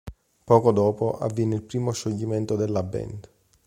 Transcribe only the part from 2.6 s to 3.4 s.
band.